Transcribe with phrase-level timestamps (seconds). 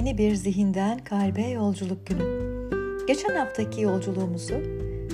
[0.00, 2.22] Yeni bir zihinden kalbe yolculuk günü.
[3.06, 4.54] Geçen haftaki yolculuğumuzu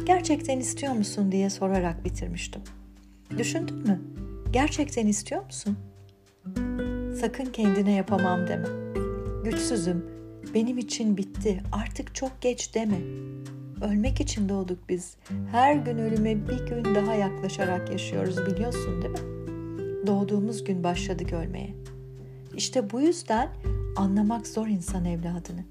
[0.04, 2.62] gerçekten istiyor musun diye sorarak bitirmiştim.
[3.38, 4.00] Düşündün mü?
[4.50, 5.76] Gerçekten istiyor musun?
[7.20, 8.68] Sakın kendine yapamam deme.
[9.44, 10.06] Güçsüzüm,
[10.54, 12.98] benim için bitti, artık çok geç deme.
[13.90, 15.16] Ölmek için doğduk biz.
[15.52, 19.46] Her gün ölüme bir gün daha yaklaşarak yaşıyoruz biliyorsun değil mi?
[20.06, 21.75] Doğduğumuz gün başladık ölmeye.
[22.56, 23.48] İşte bu yüzden
[23.96, 25.64] anlamak zor insan evladını.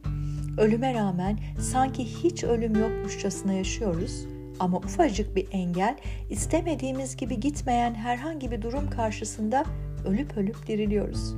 [0.57, 4.25] Ölüme rağmen sanki hiç ölüm yokmuşçasına yaşıyoruz
[4.59, 5.97] ama ufacık bir engel,
[6.29, 9.63] istemediğimiz gibi gitmeyen herhangi bir durum karşısında
[10.07, 11.33] ölüp ölüp diriliyoruz.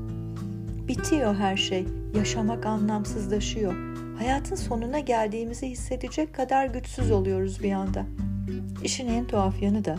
[0.88, 1.86] Bitiyor her şey,
[2.18, 3.74] yaşamak anlamsızlaşıyor.
[4.18, 8.06] Hayatın sonuna geldiğimizi hissedecek kadar güçsüz oluyoruz bir anda.
[8.84, 9.96] İşin en tuhaf yanı da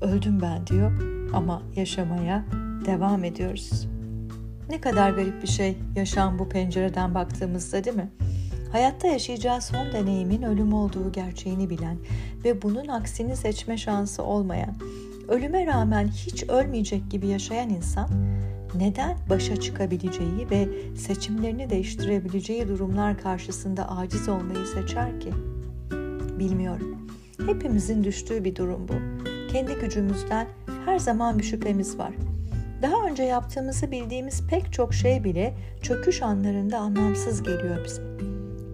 [0.00, 0.92] öldüm ben diyor
[1.32, 2.44] ama yaşamaya
[2.86, 3.86] devam ediyoruz.
[4.70, 8.10] Ne kadar garip bir şey yaşam bu pencereden baktığımızda değil mi?
[8.72, 11.96] Hayatta yaşayacağı son deneyimin ölüm olduğu gerçeğini bilen
[12.44, 14.74] ve bunun aksini seçme şansı olmayan,
[15.28, 18.08] ölüme rağmen hiç ölmeyecek gibi yaşayan insan
[18.74, 25.30] neden başa çıkabileceği ve seçimlerini değiştirebileceği durumlar karşısında aciz olmayı seçer ki?
[26.38, 27.08] Bilmiyorum.
[27.46, 28.94] Hepimizin düştüğü bir durum bu.
[29.52, 30.46] Kendi gücümüzden
[30.84, 32.12] her zaman bir şüphemiz var.
[32.82, 38.02] Daha önce yaptığımızı bildiğimiz pek çok şey bile çöküş anlarında anlamsız geliyor bize.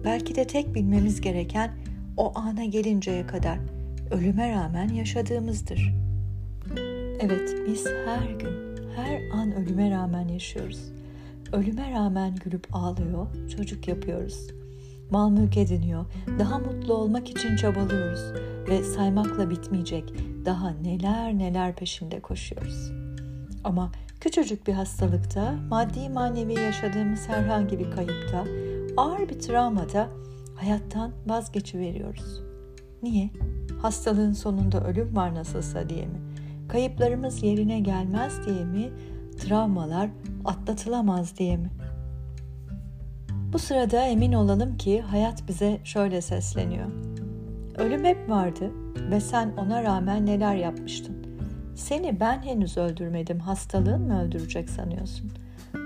[0.05, 1.71] Belki de tek bilmemiz gereken
[2.17, 3.59] o ana gelinceye kadar
[4.11, 5.93] ölüme rağmen yaşadığımızdır.
[7.19, 10.79] Evet, biz her gün, her an ölüme rağmen yaşıyoruz.
[11.53, 14.47] Ölüme rağmen gülüp ağlıyor, çocuk yapıyoruz.
[15.11, 16.05] Mal mülk ediniyor,
[16.39, 18.21] daha mutlu olmak için çabalıyoruz
[18.69, 20.13] ve saymakla bitmeyecek
[20.45, 22.96] daha neler neler peşinde koşuyoruz.
[23.67, 28.45] Ama küçücük bir hastalıkta, maddi manevi yaşadığımız herhangi bir kayıpta,
[28.97, 30.07] ağır bir travmada
[30.55, 32.41] hayattan vazgeçiveriyoruz.
[33.03, 33.29] Niye?
[33.81, 36.21] Hastalığın sonunda ölüm var nasılsa diye mi?
[36.67, 38.89] Kayıplarımız yerine gelmez diye mi?
[39.39, 40.09] Travmalar
[40.45, 41.69] atlatılamaz diye mi?
[43.53, 46.87] Bu sırada emin olalım ki hayat bize şöyle sesleniyor.
[47.77, 48.71] Ölüm hep vardı
[49.11, 51.16] ve sen ona rağmen neler yapmıştın?
[51.77, 55.31] Seni ben henüz öldürmedim, hastalığın mı öldürecek sanıyorsun?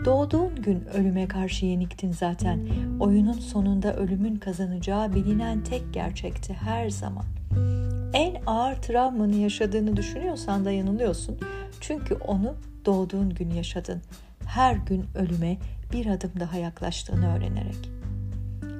[0.05, 2.59] Doğduğun gün ölüme karşı yeniktin zaten.
[2.99, 7.25] Oyunun sonunda ölümün kazanacağı bilinen tek gerçekti her zaman.
[8.13, 11.37] En ağır travmanı yaşadığını düşünüyorsan da yanılıyorsun.
[11.81, 14.01] Çünkü onu doğduğun gün yaşadın.
[14.45, 15.57] Her gün ölüme
[15.93, 18.00] bir adım daha yaklaştığını öğrenerek.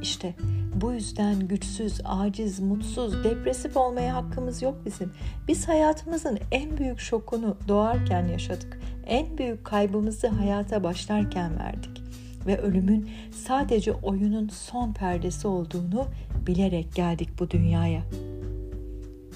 [0.02, 0.36] İşte
[0.76, 5.12] bu yüzden güçsüz, aciz, mutsuz, depresif olmaya hakkımız yok bizim.
[5.48, 8.80] Biz hayatımızın en büyük şokunu doğarken yaşadık.
[9.06, 12.02] En büyük kaybımızı hayata başlarken verdik
[12.48, 13.10] ve ölümün
[13.46, 16.06] sadece oyunun son perdesi olduğunu
[16.48, 18.02] bilerek geldik bu dünyaya.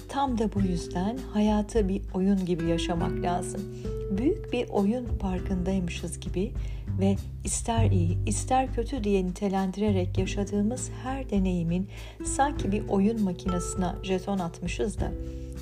[0.08, 3.60] Tam da bu yüzden hayatı bir oyun gibi yaşamak lazım.
[4.10, 6.52] Büyük bir oyun parkındaymışız gibi
[7.00, 11.88] ve ister iyi ister kötü diye nitelendirerek yaşadığımız her deneyimin
[12.24, 15.12] sanki bir oyun makinesine jeton atmışız da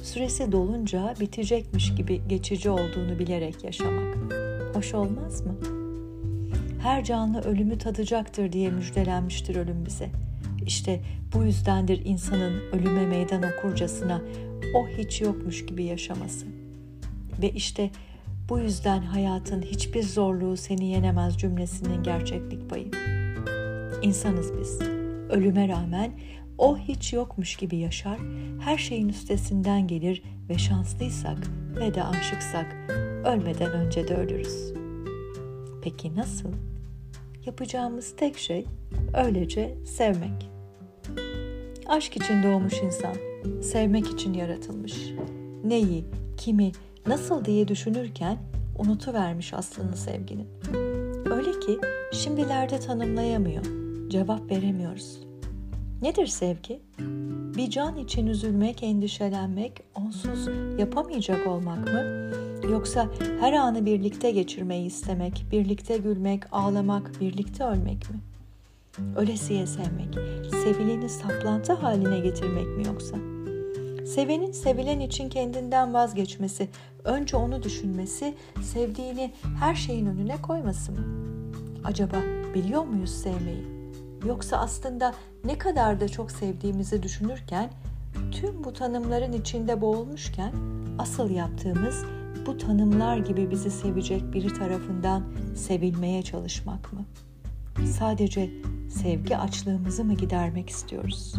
[0.02, 4.16] süresi dolunca bitecekmiş gibi geçici olduğunu bilerek yaşamak.
[4.74, 5.54] Hoş olmaz mı?
[6.82, 10.08] Her canlı ölümü tadacaktır diye müjdelenmiştir ölüm bize.
[10.66, 11.00] İşte
[11.34, 14.22] bu yüzdendir insanın ölüme meydan okurcasına
[14.74, 16.46] o hiç yokmuş gibi yaşaması.
[17.42, 17.90] Ve işte
[18.58, 22.90] yüzden hayatın hiçbir zorluğu seni yenemez cümlesinin gerçeklik payı.
[24.02, 24.80] İnsanız biz.
[25.30, 26.12] Ölüme rağmen
[26.58, 28.18] o hiç yokmuş gibi yaşar,
[28.60, 31.38] her şeyin üstesinden gelir ve şanslıysak
[31.80, 32.76] ve de aşıksak
[33.24, 34.72] ölmeden önce de ölürüz.
[35.82, 36.52] Peki nasıl?
[37.46, 38.66] Yapacağımız tek şey
[39.14, 40.50] öylece sevmek.
[41.86, 43.14] Aşk için doğmuş insan,
[43.62, 44.94] sevmek için yaratılmış.
[45.64, 46.04] Neyi,
[46.36, 46.72] kimi,
[47.06, 48.38] nasıl diye düşünürken
[48.78, 50.48] unutuvermiş aslını sevginin.
[51.30, 51.78] Öyle ki
[52.12, 53.64] şimdilerde tanımlayamıyor,
[54.08, 55.18] cevap veremiyoruz.
[56.02, 56.80] Nedir sevgi?
[57.56, 60.48] Bir can için üzülmek, endişelenmek, onsuz
[60.78, 62.30] yapamayacak olmak mı?
[62.70, 63.08] Yoksa
[63.40, 68.16] her anı birlikte geçirmeyi istemek, birlikte gülmek, ağlamak, birlikte ölmek mi?
[69.16, 70.14] Ölesiye sevmek,
[70.50, 73.33] sevileni saplantı haline getirmek mi yoksa?''
[74.06, 76.68] Sevenin sevilen için kendinden vazgeçmesi,
[77.04, 80.98] önce onu düşünmesi, sevdiğini her şeyin önüne koyması mı?
[81.84, 82.16] Acaba
[82.54, 83.64] biliyor muyuz sevmeyi?
[84.26, 85.14] Yoksa aslında
[85.44, 87.70] ne kadar da çok sevdiğimizi düşünürken,
[88.32, 90.52] tüm bu tanımların içinde boğulmuşken
[90.98, 92.04] asıl yaptığımız
[92.46, 95.22] bu tanımlar gibi bizi sevecek biri tarafından
[95.56, 97.04] sevilmeye çalışmak mı?
[97.98, 98.50] Sadece
[98.90, 101.34] sevgi açlığımızı mı gidermek istiyoruz?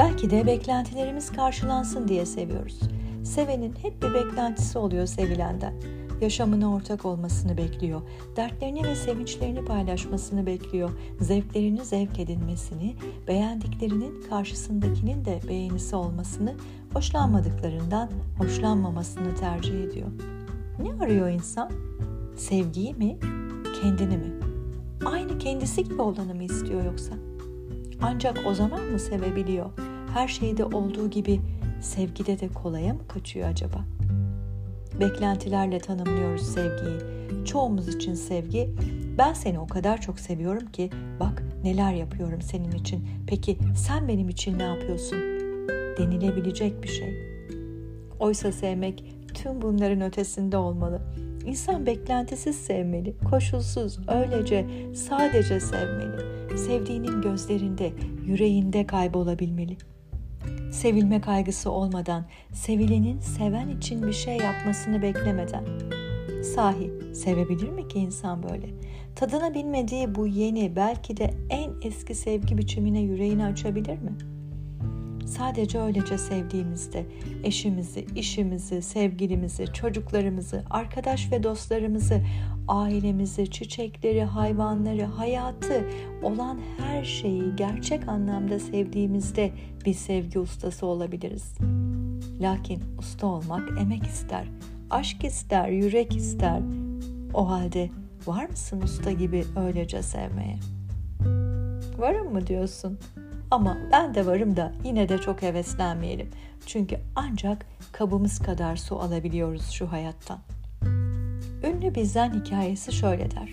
[0.00, 2.80] Belki de beklentilerimiz karşılansın diye seviyoruz.
[3.24, 5.74] Sevenin hep bir beklentisi oluyor sevilenden.
[6.20, 8.02] Yaşamına ortak olmasını bekliyor.
[8.36, 10.90] Dertlerini ve sevinçlerini paylaşmasını bekliyor.
[11.20, 12.96] Zevklerini zevk edinmesini,
[13.28, 16.54] beğendiklerinin karşısındakinin de beğenisi olmasını,
[16.92, 20.08] hoşlanmadıklarından hoşlanmamasını tercih ediyor.
[20.82, 21.70] Ne arıyor insan?
[22.36, 23.18] Sevgiyi mi,
[23.82, 24.32] kendini mi?
[25.04, 27.14] Aynı kendisi gibi olanı mı istiyor yoksa?
[28.02, 29.89] Ancak o zaman mı sevebiliyor?
[30.14, 31.40] Her şeyde olduğu gibi
[31.80, 33.84] sevgide de kolaya mı kaçıyor acaba?
[35.00, 36.98] Beklentilerle tanımlıyoruz sevgiyi.
[37.44, 38.70] Çoğumuz için sevgi,
[39.18, 40.90] ben seni o kadar çok seviyorum ki
[41.20, 43.08] bak neler yapıyorum senin için.
[43.26, 45.18] Peki sen benim için ne yapıyorsun?
[45.98, 47.14] Denilebilecek bir şey.
[48.20, 49.04] Oysa sevmek
[49.34, 51.02] tüm bunların ötesinde olmalı.
[51.46, 56.40] İnsan beklentisiz sevmeli, koşulsuz, öylece, sadece sevmeli.
[56.58, 57.92] Sevdiğinin gözlerinde,
[58.26, 59.76] yüreğinde kaybolabilmeli.
[60.72, 65.64] Sevilme kaygısı olmadan, sevilenin seven için bir şey yapmasını beklemeden.
[66.42, 68.66] Sahi sevebilir mi ki insan böyle?
[69.16, 74.29] Tadına bilmediği bu yeni, belki de en eski sevgi biçimine yüreğini açabilir mi?''
[75.30, 77.06] Sadece öylece sevdiğimizde
[77.44, 82.22] eşimizi, işimizi, sevgilimizi, çocuklarımızı, arkadaş ve dostlarımızı,
[82.68, 85.84] ailemizi, çiçekleri, hayvanları, hayatı,
[86.22, 89.52] olan her şeyi gerçek anlamda sevdiğimizde
[89.86, 91.54] bir sevgi ustası olabiliriz.
[92.40, 94.44] Lakin usta olmak emek ister,
[94.90, 96.62] aşk ister, yürek ister.
[97.34, 97.90] O halde
[98.26, 100.58] var mısın usta gibi öylece sevmeye?
[101.98, 102.98] Varım mı diyorsun?
[103.50, 106.30] Ama ben de varım da yine de çok heveslenmeyelim.
[106.66, 110.38] Çünkü ancak kabımız kadar su alabiliyoruz şu hayattan.
[111.64, 113.52] Ünlü bizden hikayesi şöyle der.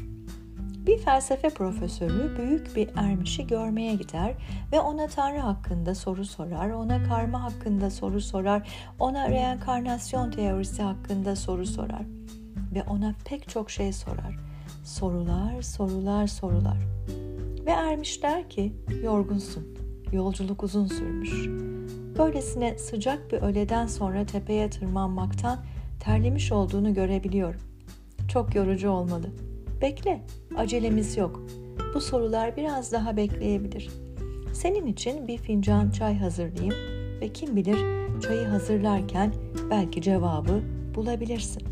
[0.87, 4.33] Bir felsefe profesörü büyük bir ermişi görmeye gider
[4.71, 11.35] ve ona Tanrı hakkında soru sorar, ona karma hakkında soru sorar, ona reenkarnasyon teorisi hakkında
[11.35, 12.05] soru sorar
[12.75, 14.37] ve ona pek çok şey sorar.
[14.83, 16.77] Sorular, sorular, sorular.
[17.65, 18.73] Ve ermiş der ki,
[19.03, 19.76] yorgunsun.
[20.11, 21.47] Yolculuk uzun sürmüş.
[22.17, 25.59] Böylesine sıcak bir öğleden sonra tepeye tırmanmaktan
[25.99, 27.61] terlemiş olduğunu görebiliyorum.
[28.27, 29.29] Çok yorucu olmalı.
[29.81, 30.21] Bekle,
[30.57, 31.43] acelemiz yok.
[31.93, 33.89] Bu sorular biraz daha bekleyebilir.
[34.53, 36.75] Senin için bir fincan çay hazırlayayım
[37.21, 37.77] ve kim bilir
[38.21, 39.33] çayı hazırlarken
[39.69, 40.61] belki cevabı
[40.95, 41.63] bulabilirsin.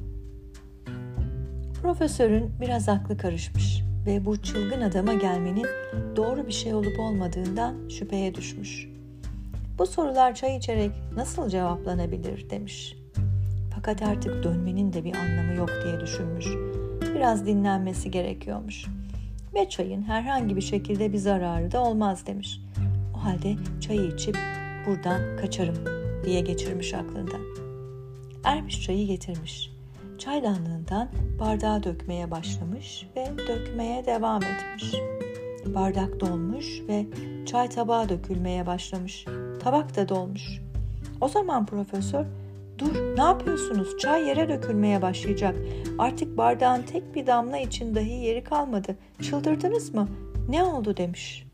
[1.81, 5.67] Profesörün biraz aklı karışmış ve bu çılgın adama gelmenin
[6.15, 8.89] doğru bir şey olup olmadığından şüpheye düşmüş.
[9.77, 12.95] Bu sorular çay içerek nasıl cevaplanabilir demiş.
[13.75, 16.47] Fakat artık dönmenin de bir anlamı yok diye düşünmüş.
[17.15, 18.85] Biraz dinlenmesi gerekiyormuş.
[19.53, 22.61] Ve çayın herhangi bir şekilde bir zararı da olmaz demiş.
[23.15, 24.37] O halde çayı içip
[24.87, 25.75] buradan kaçarım
[26.25, 27.41] diye geçirmiş aklından.
[28.43, 29.74] Ermiş çayı getirmiş
[30.17, 31.09] çaydanlığından
[31.39, 34.93] bardağa dökmeye başlamış ve dökmeye devam etmiş.
[35.65, 37.05] Bardak dolmuş ve
[37.45, 39.25] çay tabağa dökülmeye başlamış.
[39.63, 40.61] Tabak da dolmuş.
[41.21, 42.25] O zaman profesör
[42.77, 43.97] Dur, ne yapıyorsunuz?
[43.97, 45.55] Çay yere dökülmeye başlayacak.
[45.97, 48.95] Artık bardağın tek bir damla için dahi yeri kalmadı.
[49.21, 50.07] Çıldırdınız mı?
[50.49, 51.45] Ne oldu demiş.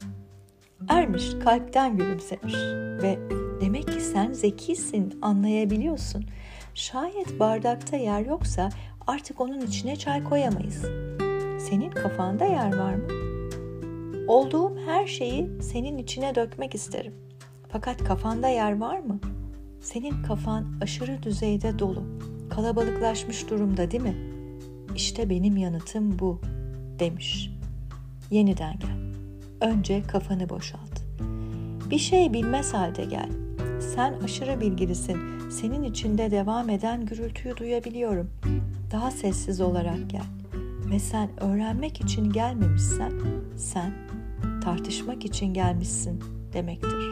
[0.90, 2.56] Ermiş kalpten gülümsemiş
[3.04, 3.20] ve
[3.62, 6.26] demek ki sen zekisin, anlayabiliyorsun.
[6.74, 8.70] Şayet bardakta yer yoksa
[9.08, 10.86] artık onun içine çay koyamayız.
[11.60, 13.08] Senin kafanda yer var mı?
[14.28, 17.14] Olduğum her şeyi senin içine dökmek isterim.
[17.70, 19.20] Fakat kafanda yer var mı?
[19.82, 22.04] Senin kafan aşırı düzeyde dolu.
[22.50, 24.16] Kalabalıklaşmış durumda değil mi?
[24.96, 26.42] İşte benim yanıtım bu
[27.00, 27.52] demiş.
[28.32, 28.98] Yeniden gel.
[29.70, 31.02] Önce kafanı boşalt.
[31.90, 33.30] Bir şey bilmez halde gel.
[33.96, 35.41] Sen aşırı bilgilisin.
[35.52, 38.30] Senin içinde devam eden gürültüyü duyabiliyorum.
[38.92, 40.26] Daha sessiz olarak gel.
[40.92, 43.12] Ve sen öğrenmek için gelmemişsen,
[43.58, 43.94] sen
[44.64, 47.12] tartışmak için gelmişsin demektir.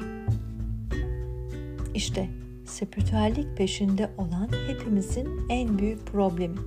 [1.94, 2.30] İşte
[2.66, 6.58] spiritüellik peşinde olan hepimizin en büyük problemi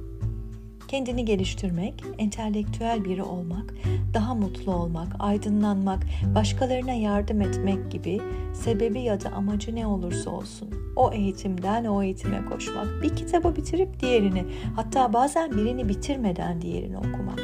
[0.92, 3.74] kendini geliştirmek, entelektüel biri olmak,
[4.14, 6.02] daha mutlu olmak, aydınlanmak,
[6.34, 8.20] başkalarına yardım etmek gibi
[8.54, 14.00] sebebi ya da amacı ne olursa olsun o eğitimden o eğitime koşmak, bir kitabı bitirip
[14.00, 14.44] diğerini,
[14.76, 17.42] hatta bazen birini bitirmeden diğerini okumak.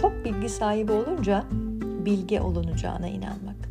[0.00, 1.44] Çok bilgi sahibi olunca
[2.06, 3.68] bilge olunacağına inanmak.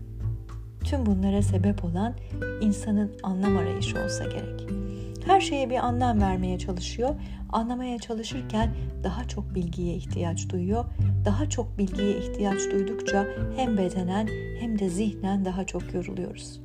[0.83, 2.13] Tüm bunlara sebep olan
[2.61, 4.88] insanın anlam arayışı olsa gerek
[5.29, 7.15] Her şeye bir anlam vermeye çalışıyor.
[7.49, 10.85] Anlamaya çalışırken daha çok bilgiye ihtiyaç duyuyor.
[11.25, 14.27] Daha çok bilgiye ihtiyaç duydukça hem bedenen
[14.59, 16.61] hem de zihnen daha çok yoruluyoruz.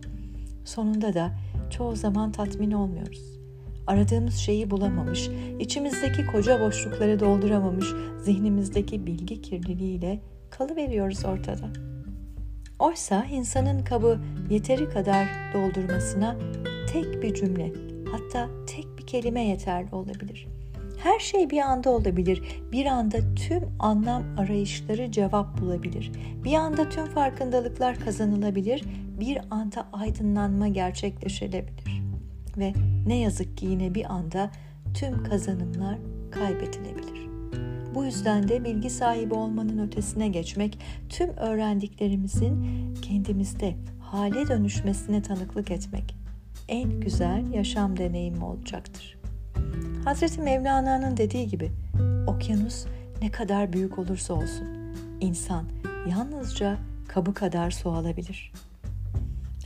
[0.64, 1.30] Sonunda da
[1.70, 3.38] çoğu zaman tatmin olmuyoruz.
[3.86, 7.86] Aradığımız şeyi bulamamış, içimizdeki koca boşlukları dolduramamış,
[8.22, 11.66] zihnimizdeki bilgi kirliliğiyle kalıveriyoruz ortada.
[12.78, 14.18] Oysa insanın kabı
[14.50, 16.36] yeteri kadar doldurmasına
[16.92, 20.46] tek bir cümle, hatta tek bir kelime yeterli olabilir.
[20.98, 22.42] Her şey bir anda olabilir.
[22.72, 26.12] Bir anda tüm anlam arayışları cevap bulabilir.
[26.44, 28.84] Bir anda tüm farkındalıklar kazanılabilir.
[29.20, 31.64] Bir anda aydınlanma gerçekleşebilir.
[32.56, 32.72] Ve
[33.06, 34.50] ne yazık ki yine bir anda
[34.94, 35.98] tüm kazanımlar
[36.30, 37.28] kaybedilebilir.
[37.94, 40.78] Bu yüzden de bilgi sahibi olmanın ötesine geçmek,
[41.08, 42.66] tüm öğrendiklerimizin
[43.02, 46.23] kendimizde hale dönüşmesine tanıklık etmek
[46.68, 49.18] en güzel yaşam deneyimi olacaktır.
[50.04, 51.72] Hazreti Mevlana'nın dediği gibi
[52.26, 52.86] okyanus
[53.22, 54.66] ne kadar büyük olursa olsun
[55.20, 55.64] insan
[56.10, 56.76] yalnızca
[57.08, 58.52] kabı kadar su alabilir.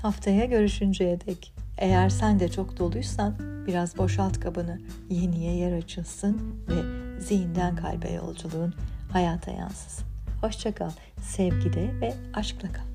[0.03, 3.35] Haftaya görüşünceye dek eğer sen de çok doluysan
[3.67, 6.83] biraz boşalt kabını, yeniye yer açılsın ve
[7.21, 8.75] zihinden kalbe yolculuğun
[9.13, 10.07] hayata yansısın.
[10.41, 10.91] Hoşçakal,
[11.21, 12.89] sevgide ve aşkla kal.